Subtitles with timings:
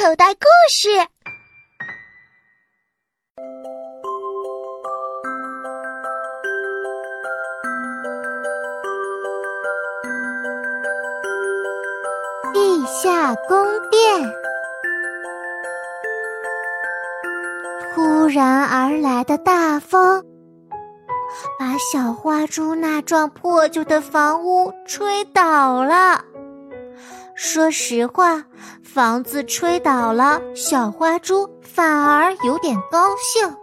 [0.00, 0.88] 口袋故事。
[12.54, 14.32] 地下宫殿，
[17.94, 20.24] 突然而来的大风，
[21.58, 26.24] 把小花猪那幢破旧的房屋吹倒了。
[27.42, 28.44] 说实话，
[28.84, 33.56] 房子吹倒了，小花猪反而有点高兴。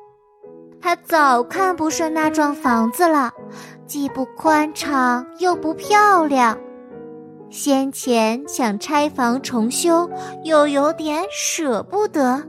[0.81, 3.31] 他早看不顺那幢房子了，
[3.86, 6.58] 既不宽敞又不漂亮。
[7.52, 10.09] 先前想拆房重修，
[10.44, 12.44] 又有点舍不得，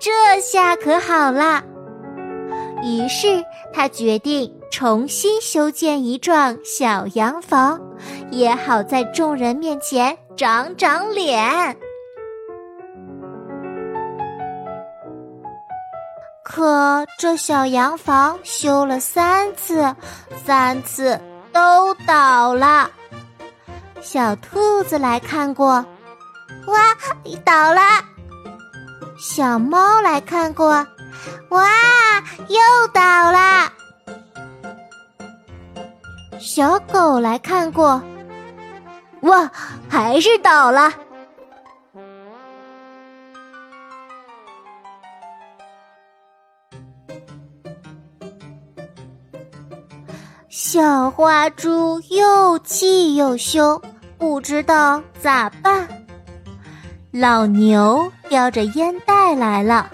[0.00, 1.64] 这下可好啦。
[2.84, 7.80] 于是他决定重新修建一幢小洋房，
[8.30, 10.16] 也好在众人面前。
[10.34, 11.76] 长长脸，
[16.42, 19.94] 可这小洋房修了三次，
[20.44, 21.20] 三次
[21.52, 22.90] 都倒了。
[24.00, 25.84] 小兔子来看过，
[26.66, 26.78] 哇，
[27.44, 27.80] 倒了！
[29.18, 30.86] 小猫来看过，
[31.50, 31.68] 哇，
[32.48, 33.70] 又倒了！
[36.40, 38.02] 小狗来看过。
[39.22, 39.50] 哇，
[39.88, 40.92] 还是倒了！
[50.48, 53.80] 小花猪又气又羞，
[54.18, 55.88] 不知道咋办。
[57.10, 59.90] 老牛叼着烟袋来了，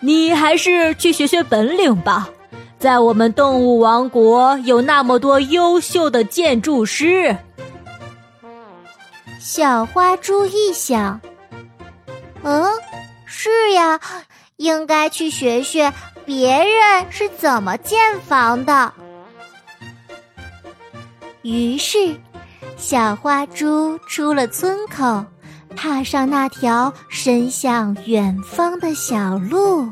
[0.00, 2.28] 你还是去学学本领吧。
[2.84, 7.34] 在我们动物王国，有那么多优秀的建筑师。
[9.40, 11.18] 小花猪一想，
[12.42, 12.66] 嗯，
[13.24, 13.98] 是呀，
[14.56, 15.90] 应该去学学
[16.26, 18.92] 别人是怎么建房的。
[21.40, 22.14] 于是，
[22.76, 25.24] 小花猪出了村口，
[25.74, 29.88] 踏上那条伸向远方的小路。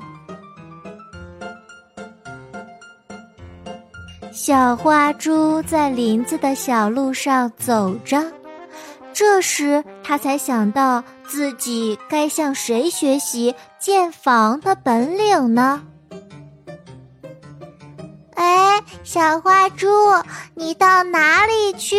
[4.32, 8.32] 小花猪在林子的小路上走着，
[9.12, 15.82] 这时他才想到自己该向谁学习建房的本领呢？
[18.34, 19.87] 哎，小花猪，
[20.54, 21.97] 你到哪里去？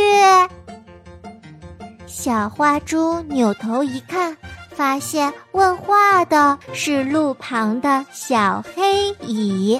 [2.07, 4.35] 小花猪扭头一看，
[4.71, 9.79] 发现问话的是路旁的小黑蚁。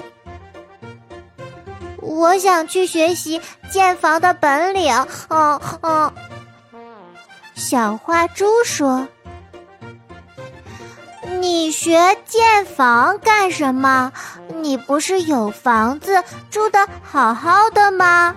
[2.14, 4.94] 我想去学习建房的本领。
[5.28, 6.12] 嗯嗯，
[7.56, 9.08] 小花猪说
[11.40, 14.12] ：“你学建房干什么？
[14.62, 18.36] 你不是有房子住的好好的吗？”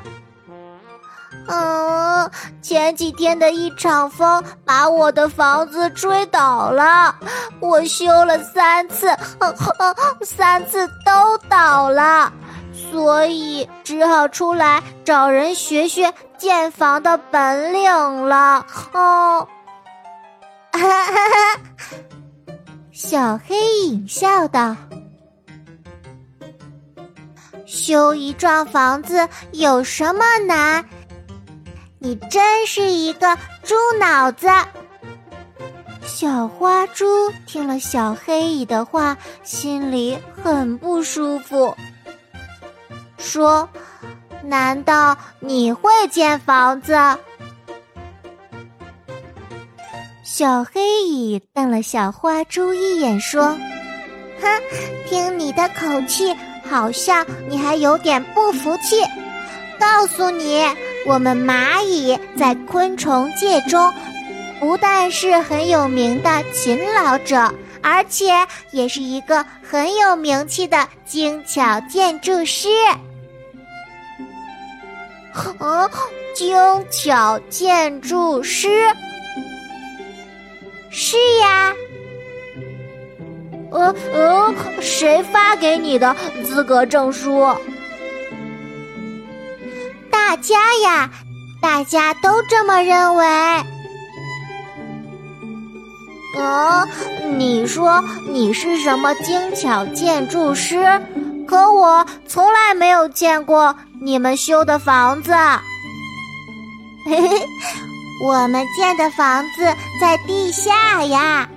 [1.50, 2.30] 嗯，
[2.62, 7.16] 前几天的一场风把我的房子吹倒了，
[7.62, 9.16] 我修了三次，
[10.24, 12.34] 三次都倒了。
[12.92, 18.66] 所以只好出来找人学学建房的本领了。
[18.94, 19.48] 哦，
[22.92, 23.56] 小黑
[23.86, 24.76] 影笑道
[27.66, 30.86] ：“修一幢房子有什么难？
[32.00, 34.48] 你真是一个猪脑子。”
[36.06, 37.06] 小花猪
[37.46, 41.76] 听了小黑蚁的话，心里很不舒服。
[43.28, 43.68] 说
[44.42, 46.98] ：“难道你会建房子？”
[50.24, 53.58] 小黑蚁瞪了小花猪一眼，说
[54.40, 54.62] ：“哼，
[55.10, 56.34] 听你的口气，
[56.70, 59.04] 好像你还有点不服气。
[59.78, 60.66] 告诉你，
[61.06, 63.94] 我们蚂蚁在昆虫界中，
[64.60, 72.70] 不但是很有名的勤劳者，而且也是一个很有名气的精巧建筑师。”
[75.60, 75.90] 嗯，
[76.34, 76.56] 精
[76.90, 78.70] 巧建筑师
[80.90, 81.74] 是呀。
[83.70, 87.46] 呃呃，谁发给你的资格证书？
[90.10, 91.10] 大家呀，
[91.62, 93.26] 大家都这么认为。
[96.38, 96.88] 嗯，
[97.38, 101.02] 你说你是什么精巧建筑师？
[101.46, 103.76] 可我从来没有见过。
[104.00, 105.32] 你们修的房子，
[107.06, 107.48] 嘿嘿，
[108.24, 109.66] 我们建的房子
[110.00, 111.50] 在地下呀。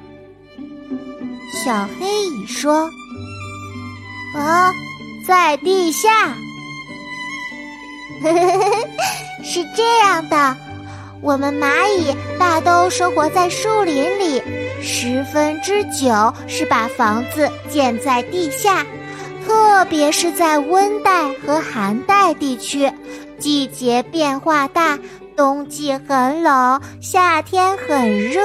[1.53, 2.91] 小黑蚁说
[4.35, 4.73] ：“啊，
[5.27, 6.09] 在地下。
[9.43, 10.57] 是这样的，
[11.23, 14.43] 我们蚂蚁大都生活在树林里，
[14.83, 18.85] 十分之九是把房子建在地下，
[19.47, 22.91] 特别是在温带和寒带地区，
[23.39, 24.99] 季节变化大，
[25.37, 28.43] 冬季很冷，夏天很热。”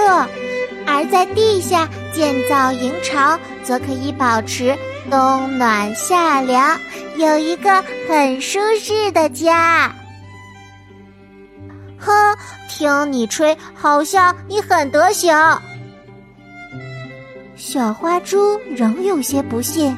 [0.88, 4.78] 而在地下建造营巢，则可以保持
[5.10, 6.80] 冬暖夏凉，
[7.18, 9.92] 有一个很舒适的家。
[11.98, 12.14] 哼，
[12.70, 15.36] 听你吹，好像你很得行。
[17.56, 19.98] 小花猪仍有些不信，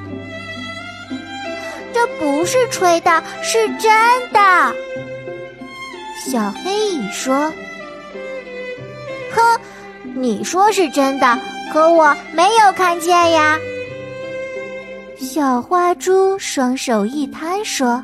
[1.98, 3.92] 这不是吹的，是真
[4.32, 4.40] 的。
[6.30, 7.52] 小黑蚁说
[9.34, 9.60] ：“哼。”
[10.14, 11.40] 你说是真的，
[11.74, 13.58] 可我没有看见呀。
[15.20, 18.04] 小花猪双手一摊说：“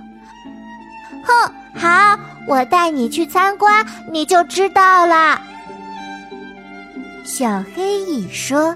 [1.23, 5.39] 哼，好，我带你去参观，你就知道了。”
[7.23, 8.75] 小黑蚁说：“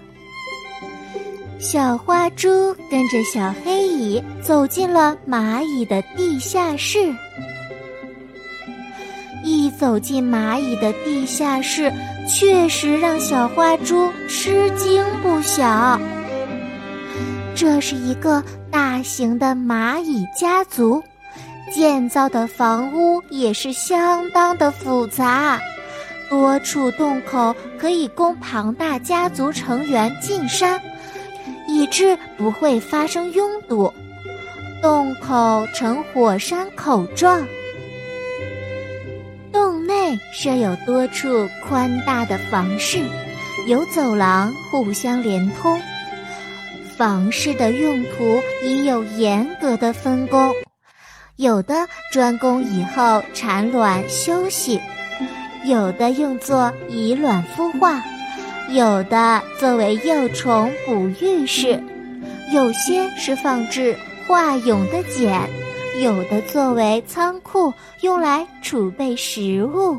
[1.59, 7.13] 小花猪跟着小黑蚁走进了蚂蚁的地下室。
[9.43, 11.91] 一走进蚂蚁的地下室。”
[12.29, 15.97] 确实让小花猪吃惊不小。
[17.55, 21.01] 这是一个大型的蚂蚁家族，
[21.73, 25.57] 建造的房屋也是相当的复杂，
[26.29, 30.77] 多处洞口可以供庞大家族成员进山，
[31.77, 33.93] 以致不会发生拥堵。
[34.81, 37.47] 洞口呈火山口状。
[39.51, 42.99] 洞内设有多处宽大的房室，
[43.67, 45.79] 有走廊互相连通。
[46.97, 50.51] 房室的用途已有严格的分工，
[51.35, 54.79] 有的专供以后产卵休息，
[55.63, 58.03] 有的用作以卵孵化，
[58.69, 61.81] 有的作为幼虫哺育室，
[62.53, 63.97] 有些是放置
[64.27, 65.49] 化蛹的茧。
[66.01, 69.97] 有的作为仓库，用来储备食物。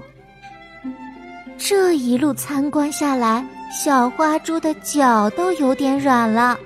[1.57, 6.57] 这一路参观下来，小花猪的脚都有点软了。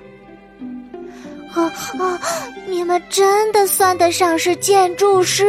[1.55, 1.63] 啊
[1.99, 2.19] 啊！
[2.67, 5.45] 你们真的算得上是建筑师？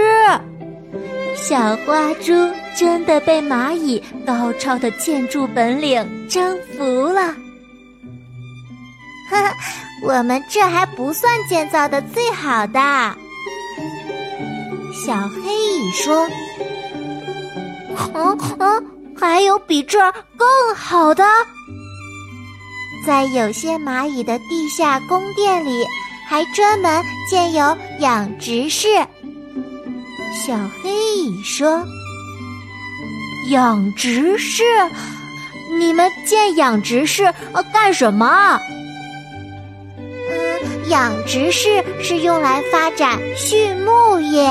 [1.35, 2.33] 小花猪
[2.77, 7.35] 真的被蚂蚁高超的建筑本领征服了。
[9.31, 9.53] 哈，
[10.07, 12.81] 我们这还不算建造的最好的。
[15.05, 16.29] 小黑蚁说
[18.15, 18.87] ：“嗯嗯，
[19.19, 21.25] 还有比这儿更好的，
[23.07, 25.85] 在有些蚂蚁的地下宫殿里，
[26.27, 28.89] 还专门建有养殖室。”
[30.47, 31.83] 小黑蚁说
[33.49, 34.63] ：“养殖室？
[35.79, 37.25] 你们建养殖室
[37.55, 38.61] 呃干什么？”
[39.97, 44.45] 嗯，养殖室是用来发展畜牧业。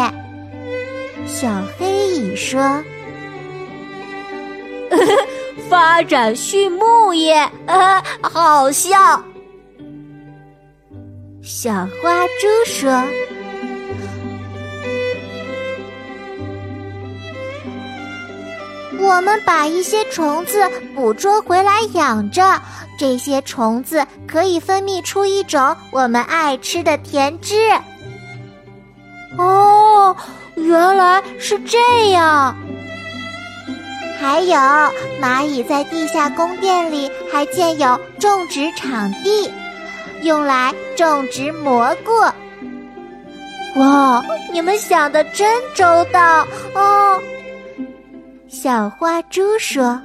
[1.28, 1.48] 小
[1.78, 2.84] 黑蚁说
[5.70, 9.24] ：“发展畜牧业，呃好笑。”
[11.44, 12.90] 小花猪说
[19.04, 22.62] ：“我们把一些虫子捕捉回来养着，
[22.98, 27.56] 这些虫子可以分泌出一种我们爱吃的甜汁。”
[29.38, 30.16] 哦。
[30.56, 32.56] 原来是这样。
[34.22, 34.56] 还有
[35.20, 39.52] 蚂蚁在地下宫殿里还建有种植场地，
[40.22, 42.12] 用来种植蘑菇。
[43.80, 46.46] 哇，你们想的真周到
[46.76, 47.20] 哦！
[48.54, 50.00] 小花猪说：“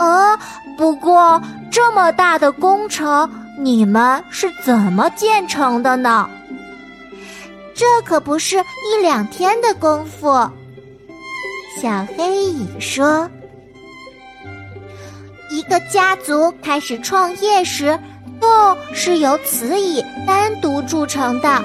[0.00, 0.36] 呃，
[0.76, 6.28] 不过这么大的工程，你们是怎么建成的呢？”
[7.72, 10.50] 这可不是一两天的功夫，
[11.80, 13.30] 小黑蚁说
[15.48, 17.96] ：“一个家族开始创业时，
[18.40, 21.62] 洞是由雌蚁单独筑成的。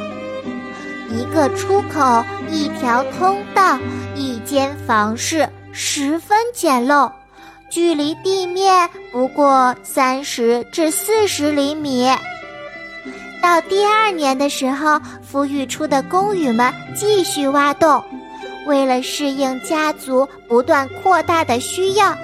[1.09, 3.79] 一个出口，一条通道，
[4.15, 7.11] 一间房室，十分简陋，
[7.69, 12.09] 距离地面不过三十至四十厘米。”
[13.41, 15.01] 到第二年的时候，
[15.31, 18.03] 孵育出的宫羽们继续挖洞，
[18.67, 22.15] 为了适应家族不断扩大的需要，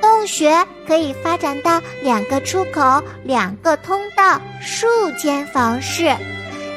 [0.00, 4.86] 洞穴可以发展到两个出口、两个通道、数
[5.16, 6.12] 间房室，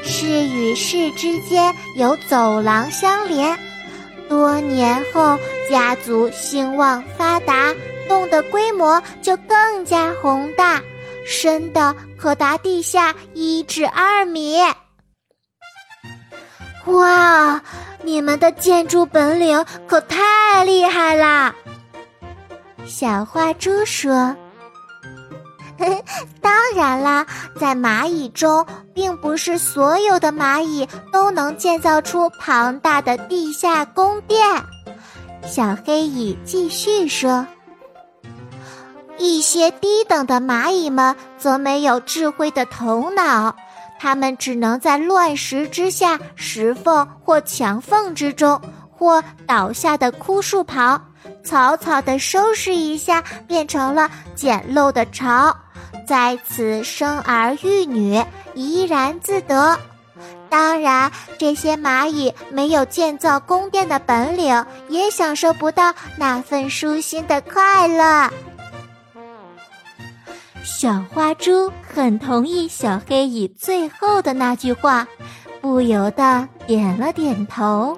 [0.04, 3.58] 室与室之间有走廊相连。
[4.30, 5.38] 多年后，
[5.70, 7.74] 家族兴旺发达，
[8.08, 10.82] 洞的规模就更加宏大，
[11.26, 14.60] 深的可达地下一至二米。
[16.86, 17.62] 哇，
[18.04, 21.54] 你们的建筑本领可太厉害啦！
[22.86, 24.36] 小花猪说
[26.42, 27.26] ：“当然啦，
[27.60, 34.40] 在蚂蚁中，并不是所有的蚂蚁都能建造出庞大的地下宫殿。”
[35.48, 37.48] 小黑蚁继续说
[39.18, 43.56] ：“一些低等的蚂蚁们则没有智慧的头脑。”
[44.02, 51.06] 它们只能在乱石之下、石缝或墙缝之中，或倒下的枯树旁，
[51.44, 55.54] 草草地收拾一下，变成了简陋的巢，
[56.08, 59.80] 在此生儿育女，怡然自得。
[60.50, 68.30] 当然，这些蚂蚁没有建造宫殿的本领，也享受不到那份舒心的快乐。
[70.64, 75.08] 小花猪很同意小黑蚁最后的那句话，
[75.62, 77.98] 不由得点了点头。